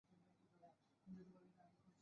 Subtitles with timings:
[0.61, 1.11] তার
[1.13, 1.71] মায়রে বাপ?